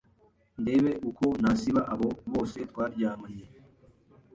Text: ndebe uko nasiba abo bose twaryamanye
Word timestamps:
ndebe 0.61 0.91
uko 1.09 1.25
nasiba 1.41 1.81
abo 1.93 2.07
bose 2.31 2.57
twaryamanye 2.69 3.45